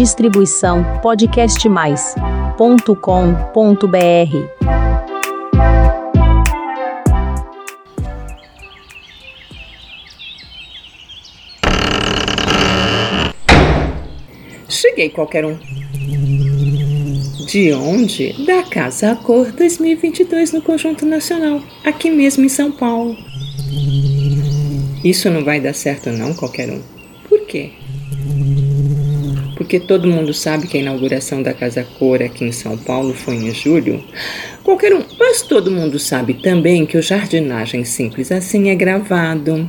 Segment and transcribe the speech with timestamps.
[0.00, 2.56] Distribuição podcastmais.com.br.
[14.70, 15.58] Cheguei qualquer um.
[17.46, 18.46] De onde?
[18.46, 23.14] Da Casa Cor 2022 no Conjunto Nacional, aqui mesmo em São Paulo.
[25.04, 26.80] Isso não vai dar certo não, qualquer um.
[27.28, 27.72] Por quê?
[29.60, 33.34] Porque todo mundo sabe que a inauguração da Casa Cor aqui em São Paulo foi
[33.34, 34.02] em julho.
[34.64, 39.68] Qualquer um, mas todo mundo sabe também que o Jardinagem Simples Assim é gravado.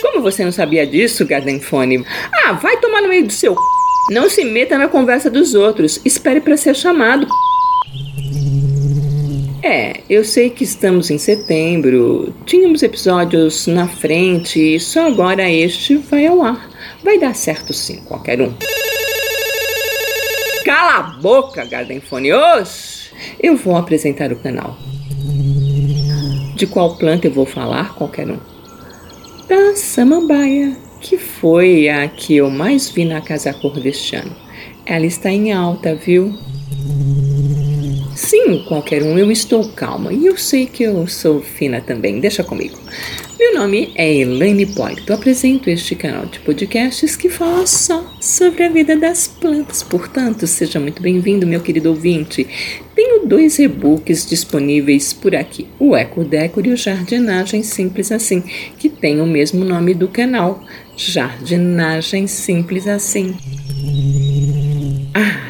[0.00, 2.06] Como você não sabia disso, Gardenfone?
[2.32, 3.60] Ah, vai tomar no meio do seu c...
[4.10, 6.00] Não se meta na conversa dos outros.
[6.06, 7.26] Espere para ser chamado.
[9.62, 15.96] É, eu sei que estamos em setembro, tínhamos episódios na frente e só agora este
[15.96, 16.73] vai ao ar.
[17.02, 18.54] Vai dar certo sim, qualquer um.
[20.64, 22.32] Cala a boca, Gardenfone!
[22.32, 23.10] Oxi!
[23.40, 24.76] Eu vou apresentar o canal.
[26.56, 28.38] De qual planta eu vou falar, qualquer um?
[29.48, 34.34] Da samambaia que foi a que eu mais vi na Casa Cor deste ano.
[34.86, 36.34] Ela está em alta, viu?
[38.16, 42.42] Sim, qualquer um, eu estou calma e eu sei que eu sou fina também, deixa
[42.42, 42.78] comigo.
[43.54, 45.12] Meu nome é Elaine Polito.
[45.12, 49.80] Apresento este canal de podcasts que fala só sobre a vida das plantas.
[49.80, 52.48] Portanto, seja muito bem-vindo, meu querido ouvinte.
[52.96, 58.42] Tenho dois e-books disponíveis por aqui: o Eco Decor e o Jardinagem Simples Assim,
[58.76, 60.60] que tem o mesmo nome do canal:
[60.96, 63.36] Jardinagem Simples Assim.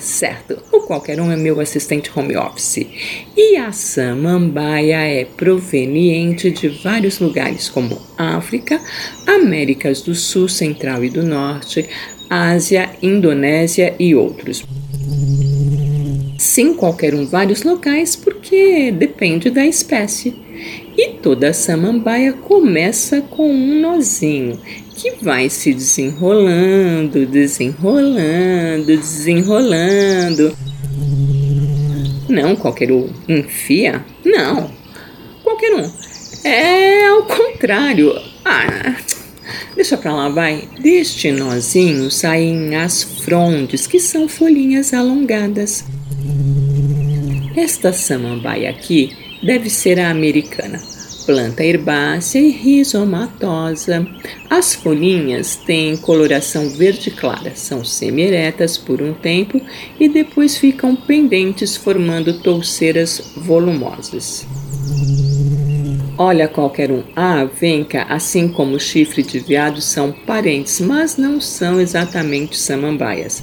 [0.00, 0.58] Certo.
[0.72, 2.86] O qualquer um é meu assistente home office.
[3.36, 8.80] E a samambaia é proveniente de vários lugares, como África,
[9.26, 11.86] Américas do Sul, Central e do Norte,
[12.30, 14.64] Ásia, Indonésia e outros.
[16.50, 20.34] Sim, qualquer um, vários locais, porque depende da espécie.
[20.98, 24.58] E toda samambaia começa com um nozinho
[24.96, 30.58] que vai se desenrolando, desenrolando, desenrolando.
[32.28, 34.04] Não, qualquer um enfia?
[34.24, 34.72] Não,
[35.44, 35.88] qualquer um.
[36.42, 38.20] É ao contrário.
[38.44, 38.96] Ah,
[39.76, 40.68] deixa pra lá, vai.
[40.80, 45.84] Deste nozinho saem as frondes, que são folhinhas alongadas.
[47.56, 50.80] Esta samambaia aqui deve ser a americana
[51.30, 54.04] planta herbácea e rizomatosa.
[54.48, 59.60] As folhinhas têm coloração verde clara, são semi-eretas por um tempo
[60.00, 64.44] e depois ficam pendentes, formando touceiras volumosas.
[66.18, 67.04] Olha qualquer um.
[67.14, 73.42] A avenca, assim como o chifre de veado, são parentes, mas não são exatamente samambaias.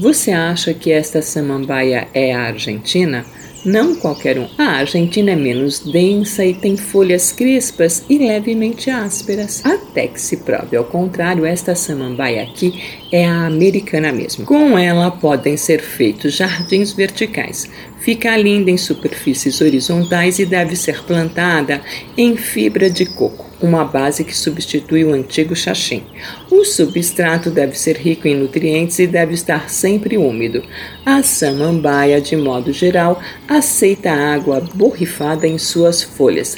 [0.00, 3.22] Você acha que esta samambaia é a argentina?
[3.66, 4.48] Não qualquer um.
[4.56, 9.62] A Argentina é menos densa e tem folhas crespas e levemente ásperas.
[9.62, 14.46] Até que se prove ao contrário, esta samambaia aqui é a americana mesmo.
[14.46, 17.68] Com ela podem ser feitos jardins verticais.
[17.98, 21.82] Fica linda em superfícies horizontais e deve ser plantada
[22.16, 26.02] em fibra de coco uma base que substitui o antigo xaxim.
[26.50, 30.62] O substrato deve ser rico em nutrientes e deve estar sempre úmido.
[31.04, 36.56] A samambaia, de modo geral, aceita água borrifada em suas folhas,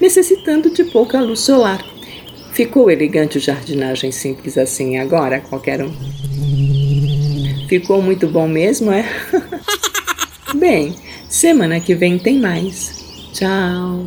[0.00, 1.84] necessitando de pouca luz solar.
[2.52, 5.92] Ficou elegante o jardinagem simples assim agora, qualquer um?
[7.68, 9.04] Ficou muito bom mesmo, é?
[10.54, 10.94] Bem,
[11.28, 13.02] semana que vem tem mais.
[13.32, 14.06] Tchau.